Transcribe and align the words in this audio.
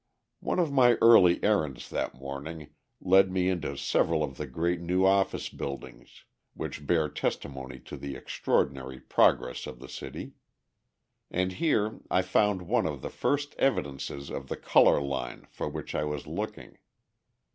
One 0.39 0.57
of 0.57 0.71
my 0.71 0.95
early 0.99 1.43
errands 1.43 1.87
that 1.91 2.15
morning 2.19 2.71
led 2.99 3.31
me 3.31 3.49
into 3.49 3.77
several 3.77 4.23
of 4.23 4.37
the 4.37 4.47
great 4.47 4.81
new 4.81 5.05
office 5.05 5.47
buildings, 5.49 6.23
which 6.55 6.87
bear 6.87 7.07
testimony 7.07 7.77
to 7.81 7.97
the 7.97 8.15
extraordinary 8.15 8.99
progress 8.99 9.67
of 9.67 9.77
the 9.77 9.87
city. 9.87 10.31
And 11.29 11.51
here 11.53 11.99
I 12.09 12.23
found 12.23 12.63
one 12.63 12.87
of 12.87 13.03
the 13.03 13.11
first 13.11 13.53
evidences 13.59 14.31
of 14.31 14.47
the 14.47 14.57
colour 14.57 14.99
line 14.99 15.45
for 15.51 15.69
which 15.69 15.93
I 15.93 16.03
was 16.03 16.25
looking. 16.25 16.79